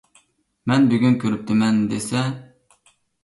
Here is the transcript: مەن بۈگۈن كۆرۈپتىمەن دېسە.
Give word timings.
مەن 0.71 0.87
بۈگۈن 0.93 1.17
كۆرۈپتىمەن 1.25 1.77
دېسە. 1.93 2.25